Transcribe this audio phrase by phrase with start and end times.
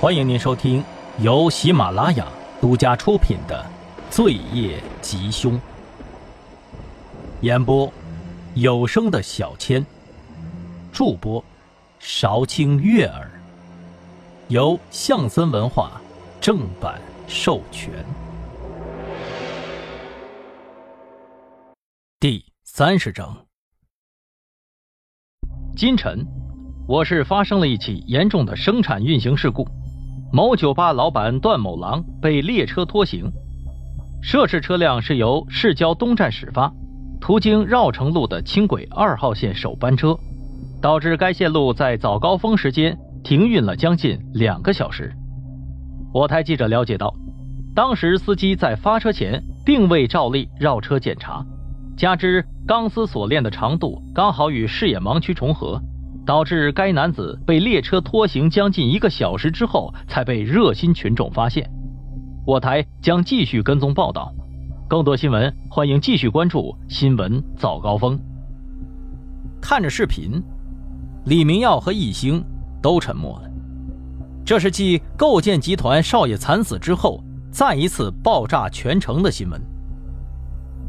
[0.00, 0.84] 欢迎您收听
[1.18, 2.24] 由喜马拉雅
[2.60, 3.66] 独家出品的
[4.14, 5.54] 《罪业吉凶》，
[7.40, 7.92] 演播
[8.54, 9.84] 有声的小千，
[10.92, 11.44] 助播
[11.98, 13.28] 韶清悦耳，
[14.46, 16.00] 由象森文化
[16.40, 17.92] 正版授权。
[22.20, 23.36] 第三十章，
[25.76, 26.24] 今晨，
[26.86, 29.66] 我市发生了一起严重的生产运行事故。
[30.30, 33.32] 某酒吧老板段某郎被列车拖行，
[34.22, 36.70] 涉事车辆是由市郊东站始发，
[37.18, 40.14] 途经绕城路的轻轨二号线首班车，
[40.82, 45.10] 导致该线路在早高峰时间停运了将近两个小时。
[46.12, 47.14] 我台记者了解到，
[47.74, 51.42] 当时司机在发车前并未照例绕车检查，
[51.96, 55.80] 加之钢丝锁链的长度刚好与视野盲区重合。
[56.28, 61.66] 导致该男子被列车拖行将近一个小时之后，才被热心群众发现。
[62.44, 64.30] 我台将继续跟踪报道，
[64.86, 68.20] 更多新闻欢迎继续关注新闻早高峰。
[69.58, 70.42] 看着视频，
[71.24, 72.44] 李明耀和易星
[72.82, 73.50] 都沉默了。
[74.44, 79.58] 这是继构建集团少爷惨死之后，再一次爆炸全城的新闻。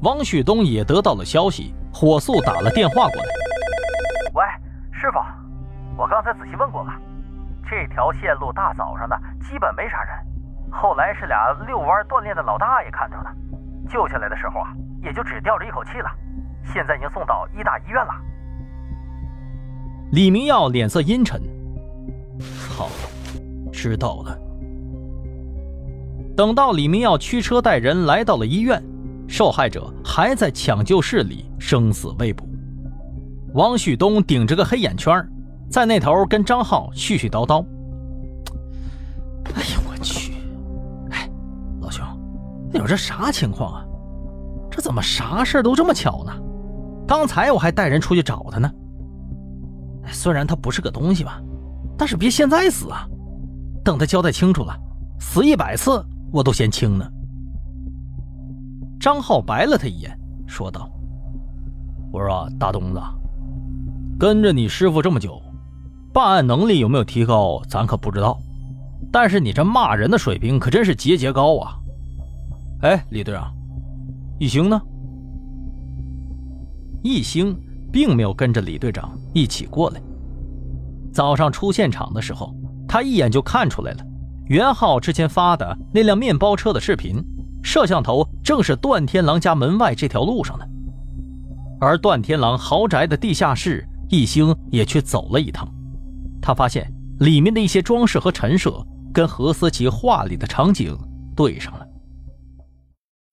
[0.00, 3.43] 王旭东也得到了消息，火速打了电话过来。
[5.04, 5.18] 师傅，
[5.98, 6.90] 我刚才仔细问过了，
[7.68, 10.16] 这条线路大早上的基本没啥人，
[10.72, 13.30] 后来是俩遛弯锻炼的老大爷看着的，
[13.86, 16.10] 救下来的时候啊，也就只吊着一口气了，
[16.72, 18.14] 现在已经送到医大医院了。
[20.12, 21.38] 李明耀脸色阴沉，
[22.74, 22.88] 好，
[23.70, 24.38] 知道了。
[26.34, 28.82] 等到李明耀驱车带人来到了医院，
[29.28, 32.48] 受害者还在抢救室里生死未卜。
[33.54, 35.24] 王旭东顶着个黑眼圈，
[35.70, 37.64] 在那头跟张浩絮絮叨叨。
[39.54, 40.32] 哎呀，我去！
[41.10, 41.30] 哎，
[41.80, 42.04] 老兄，
[42.72, 43.86] 你说这啥情况啊？
[44.68, 46.32] 这怎么啥事都这么巧呢？
[47.06, 48.68] 刚才我还带人出去找他呢。
[50.10, 51.40] 虽然他不是个东西吧，
[51.96, 53.06] 但是别现在死啊！
[53.84, 54.76] 等他交代清楚了，
[55.20, 57.08] 死一百次我都嫌轻呢。
[58.98, 60.90] 张浩白了他一眼，说道
[62.10, 63.00] ：“我说大东子。”
[64.18, 65.42] 跟着你师傅这么久，
[66.12, 68.38] 办案能力有没有提高，咱可不知道。
[69.12, 71.76] 但是你这骂人的水平可真是节节高啊！
[72.82, 73.52] 哎，李队长，
[74.38, 74.80] 一星呢？
[77.02, 77.56] 一星
[77.92, 80.00] 并没有跟着李队长一起过来。
[81.12, 82.54] 早上出现场的时候，
[82.88, 83.98] 他一眼就看出来了，
[84.46, 87.22] 袁浩之前发的那辆面包车的视频，
[87.62, 90.68] 摄像头正是段天狼家门外这条路上的，
[91.80, 93.86] 而段天狼豪宅的地下室。
[94.08, 95.68] 易星也去走了一趟，
[96.40, 100.96] 他发现里面的一些装饰和陈设跟何思琪画里的场景
[101.34, 101.86] 对上了。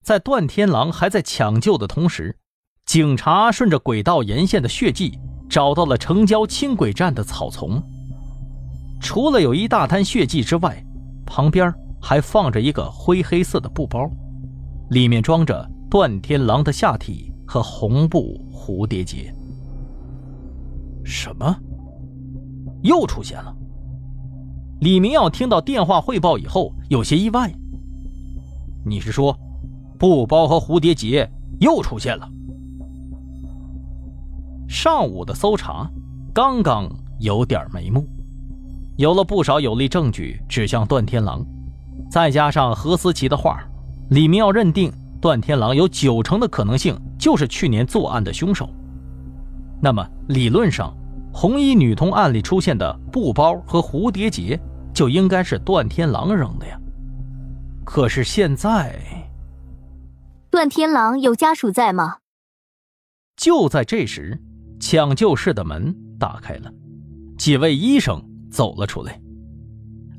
[0.04, 2.36] 在段天狼还在抢救的同时，
[2.86, 7.82] 警察顺着轨道沿线的血迹找到了城郊轻轨站的草丛。
[9.00, 10.84] 除了有一大滩血迹之外，
[11.26, 14.10] 旁边还放着一个灰黑色的布包，
[14.90, 19.34] 里面装着段天狼的下体和红布蝴蝶结。
[21.04, 21.56] 什么？
[22.84, 23.56] 又出现了！
[24.80, 27.54] 李明耀听到电话汇报以后，有些意外。
[28.84, 29.38] 你是说，
[30.00, 31.30] 布包和蝴蝶结
[31.60, 32.28] 又出现了？
[34.68, 35.88] 上午的搜查
[36.34, 36.90] 刚刚
[37.20, 38.08] 有点眉目，
[38.98, 41.46] 有了不少有力证据指向段天狼，
[42.10, 43.62] 再加上何思琪的话，
[44.10, 44.92] 李明耀认定
[45.22, 48.68] 段天狼有九成的可能性就是去年作案的凶手。
[49.82, 50.96] 那么理论上，
[51.34, 54.60] 红衣女童案里出现的布包和蝴蝶结
[54.94, 56.80] 就应该是段天狼扔的呀。
[57.84, 59.02] 可是现在，
[60.52, 62.18] 段天狼有家属在吗？
[63.36, 64.40] 就在这时，
[64.80, 66.72] 抢救室的门打开了，
[67.38, 69.20] 几位医生走了出来。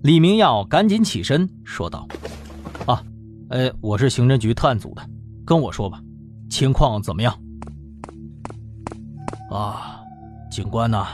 [0.03, 2.09] 李明耀赶紧起身说道
[2.87, 3.01] ：“啊，
[3.51, 5.09] 呃，我是刑侦局特案组的，
[5.45, 6.03] 跟我说吧，
[6.51, 7.33] 情况怎么样？”
[9.53, 10.01] 啊，
[10.51, 11.07] 警官呐，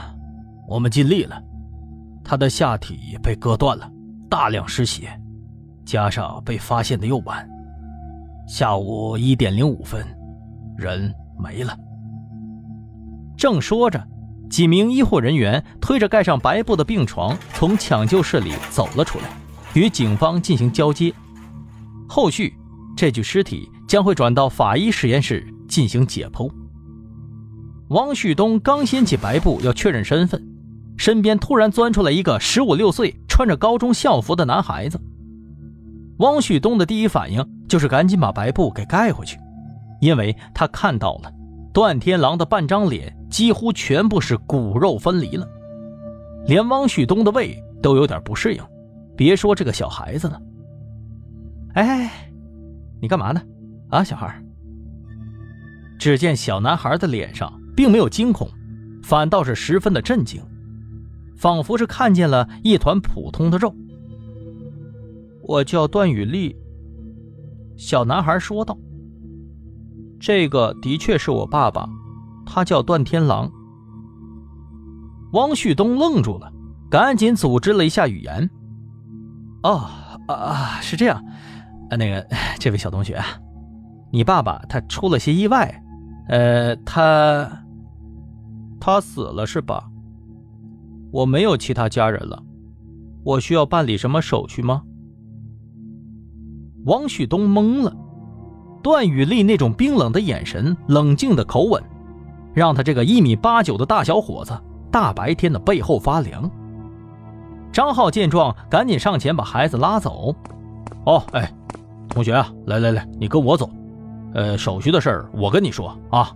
[0.67, 1.41] 我们尽力了。
[2.23, 3.91] 他的下体被割断了，
[4.29, 5.09] 大量失血，
[5.85, 7.47] 加上被发现的又晚，
[8.47, 10.05] 下午一点零五分，
[10.77, 11.75] 人没了。
[13.35, 14.05] 正说着，
[14.49, 19.25] 几名医护人员推着盖上白布的病床从抢救室里走了出来，
[19.73, 21.13] 与警方进行交接。
[22.07, 22.53] 后续，
[22.95, 26.51] 这具尸体将会转到法医实验室进行解剖。
[27.89, 30.39] 王旭东刚掀起白布要确认身份，
[30.95, 35.01] 身边突然钻出来一个十五六岁、穿着高中校服的男孩子。
[36.19, 39.39] 汪旭东的第一反应就是赶紧把白布给盖回去，
[40.01, 41.33] 因为他看到了
[41.73, 45.47] 段天狼的半张脸几乎全部是骨肉分离了，
[46.45, 48.63] 连汪旭东的胃都有点不适应，
[49.17, 50.39] 别说这个小孩子了。
[51.73, 52.29] 哎，
[53.01, 53.41] 你干嘛呢？
[53.89, 54.39] 啊，小孩。
[55.97, 58.45] 只见小男孩的脸上并没有惊恐，
[59.01, 60.43] 反倒是十分的震惊，
[61.37, 63.73] 仿佛是看见了一团普通的肉。
[65.43, 66.53] 我叫段雨丽。
[67.77, 68.77] 小男孩说道
[70.19, 71.87] ：“这个的确是我爸爸，
[72.45, 73.49] 他叫段天狼。”
[75.31, 76.51] 汪旭东愣住了，
[76.91, 78.49] 赶紧组织了一下语言
[79.63, 79.87] ：“哦，
[80.27, 81.23] 啊啊，是这样，
[81.91, 82.27] 呃，那个，
[82.59, 83.23] 这位小同学，
[84.11, 85.81] 你爸爸他出了些意外，
[86.27, 87.49] 呃，他，
[88.79, 89.89] 他死了是吧？
[91.11, 92.41] 我没有其他家人了，
[93.23, 94.83] 我需要办理什么手续吗？”
[96.85, 97.95] 汪旭东懵了，
[98.81, 101.83] 段雨丽那种冰冷的眼神、冷静的口吻，
[102.53, 104.57] 让他这个一米八九的大小伙子
[104.89, 106.49] 大白天的背后发凉。
[107.71, 110.33] 张浩见状，赶紧上前把孩子拉走。
[111.05, 111.51] 哦，哎，
[112.07, 113.69] 同学啊，来来来，你跟我走，
[114.33, 116.31] 呃，手续的事儿我跟你说啊。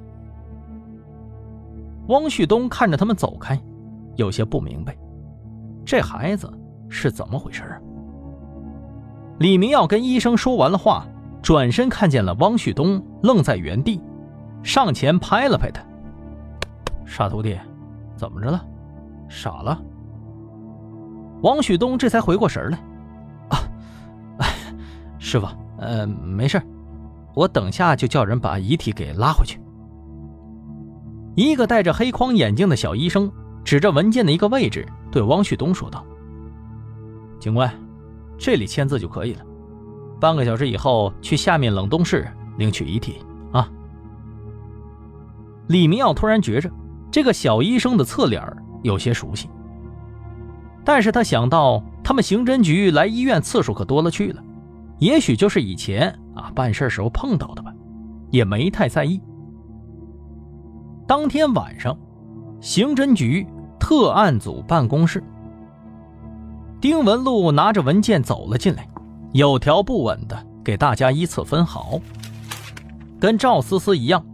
[2.07, 3.59] 汪旭东看着他们走开，
[4.15, 4.95] 有些不明白，
[5.85, 6.51] 这孩子
[6.89, 7.79] 是怎么回事啊？
[9.39, 11.05] 李明耀跟医生说完了话，
[11.41, 14.01] 转身看见了汪旭东愣在原地，
[14.63, 15.81] 上前拍了拍他
[17.05, 17.57] ：“傻徒弟，
[18.15, 18.63] 怎么着了？
[19.27, 19.81] 傻了？”
[21.43, 22.77] 汪旭东这才回过神来
[23.49, 23.57] ：“啊，
[25.17, 25.47] 师傅，
[25.77, 26.61] 呃，没事，
[27.33, 29.59] 我等下就叫人把遗体给拉回去。”
[31.35, 33.31] 一个戴着黑框眼镜的小医生
[33.63, 36.05] 指着文件的一个位置，对汪旭东说道
[37.39, 37.71] ：“警官。”
[38.35, 39.41] 这里签字就可以了，
[40.19, 42.27] 半个小时以后去下面冷冻室
[42.57, 43.19] 领取遗体
[43.53, 43.69] 啊。
[45.67, 46.69] 李明耀突然觉着
[47.09, 48.43] 这个小医生的侧脸
[48.81, 49.47] 有些熟悉，
[50.83, 54.43] 但是他想到他们刑侦局来医院次数可多了去了，
[54.97, 57.71] 也许就是以前啊办事时候碰到的吧，
[58.29, 59.21] 也没太在意。
[61.05, 61.97] 当天晚上，
[62.61, 63.45] 刑侦局
[63.79, 65.21] 特案组办公室。
[66.79, 68.87] 丁文璐拿着文件走了进来，
[69.33, 71.99] 有条不紊的给大家依次分好。
[73.19, 74.25] 跟赵思思一样，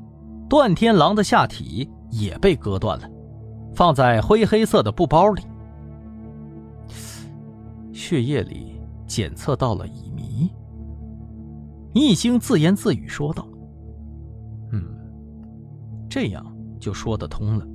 [0.47, 3.09] 段天狼的下体也被割断了，
[3.73, 5.43] 放在灰黑色的布包里。
[7.93, 10.49] 血液里检测到了乙醚。
[11.93, 13.47] 易兴自言自语说道
[14.71, 14.83] ：“嗯，
[16.09, 16.45] 这样
[16.79, 17.65] 就说得通了。”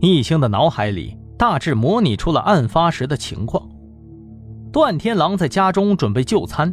[0.00, 1.16] 易兴的脑海里。
[1.38, 3.68] 大致模拟出了案发时的情况：
[4.70, 6.72] 段天狼在家中准备就餐，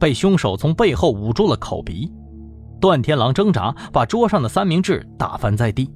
[0.00, 2.10] 被凶手从背后捂住了口鼻。
[2.80, 5.90] 段天狼挣扎，把桌上的三明治打翻在地。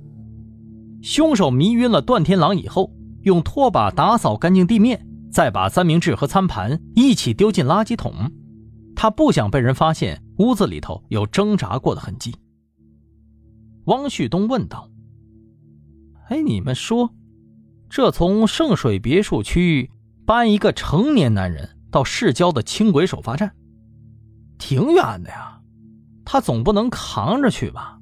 [1.01, 2.93] 凶手迷晕了段天狼以后，
[3.23, 8.13] 用拖把打扫干净地面，再把三明治和餐盘一起丢进垃圾桶。
[8.95, 12.35] 他不想被人发现屋子里头有挣扎过的痕迹。
[13.85, 14.89] 汪旭东问道
[16.29, 17.11] ：“哎，你们说？”
[17.91, 19.91] 这从圣水别墅区
[20.25, 23.55] 搬一个成年男人到市郊的轻轨首发站，
[24.57, 25.61] 挺远的呀，
[26.25, 27.99] 他总不能扛着去吧？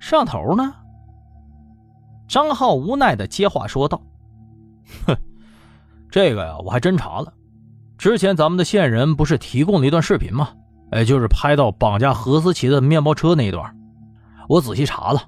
[0.00, 0.74] 摄像头呢？
[2.26, 4.02] 张浩无奈的接话说道
[5.06, 5.16] ：“哼，
[6.10, 7.32] 这个呀，我还真查了。
[7.96, 10.48] 之前咱们的线人不是提供了一段视频吗？
[10.90, 13.76] 哎，就是拍到绑架何思琪的面包车那一段。
[14.48, 15.22] 我仔细查了，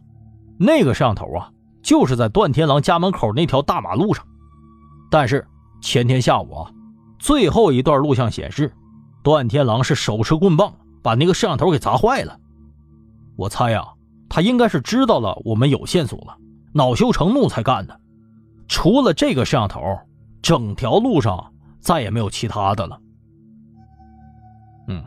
[0.59, 1.51] 那个摄像头啊。”
[1.83, 4.27] 就是在段天狼家门口那条大马路上，
[5.09, 5.47] 但是
[5.81, 6.73] 前天下午啊，
[7.17, 8.73] 最后一段录像显示，
[9.23, 12.37] 段天狼是手持棍棒把那个摄像头给砸坏了。
[13.37, 13.87] 我猜呀，
[14.29, 16.37] 他应该是知道了我们有线索了，
[16.75, 18.01] 恼羞成怒才干的。
[18.67, 19.81] 除了这个摄像头，
[20.43, 22.99] 整条路上再也没有其他的了。
[24.89, 25.05] 嗯，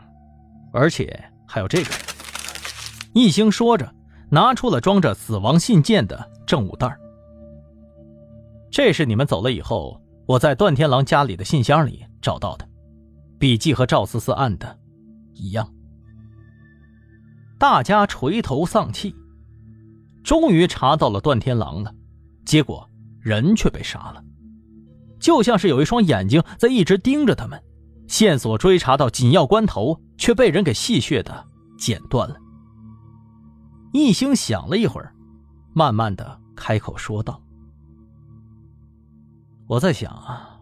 [0.72, 1.90] 而且还有这个。
[3.12, 3.92] 一兴说着，
[4.30, 6.30] 拿出了装着死亡信件的。
[6.46, 6.98] 证物袋
[8.72, 12.68] 这是你们走了以后，我在段天狼家里的信箱里找到的，
[13.38, 14.76] 笔记和赵思思案的
[15.32, 15.72] 一样。
[17.56, 19.14] 大家垂头丧气，
[20.24, 21.94] 终于查到了段天狼了，
[22.44, 22.84] 结果
[23.20, 24.20] 人却被杀了，
[25.20, 27.62] 就像是有一双眼睛在一直盯着他们，
[28.08, 31.46] 线索追查到紧要关头，却被人给戏谑的
[31.78, 32.36] 剪断了。
[33.92, 35.14] 一兴想了一会儿。
[35.72, 37.40] 慢慢的开口说道
[39.68, 40.60] ：“我在想啊，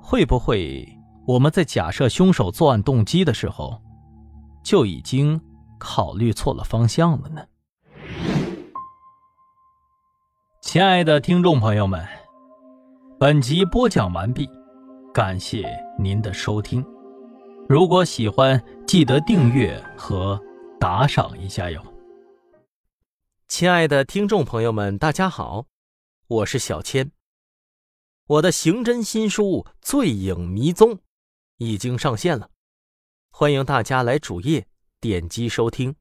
[0.00, 0.88] 会不会
[1.26, 3.82] 我们在假设凶手作案动机的时候，
[4.62, 5.40] 就已经
[5.78, 7.42] 考虑错了方向了呢？
[10.60, 12.06] 亲爱的听众朋友们，
[13.18, 14.48] 本集播讲完毕，
[15.12, 16.84] 感谢您的收听。
[17.68, 20.40] 如果喜欢，记得订阅和
[20.78, 21.82] 打赏一下哟。
[23.46, 25.66] 亲爱的听众朋友们，大家好，
[26.26, 27.12] 我是小千。
[28.26, 30.96] 我的刑侦新书《醉影迷踪》
[31.58, 32.50] 已经上线了，
[33.30, 34.66] 欢迎大家来主页
[34.98, 35.94] 点击收听。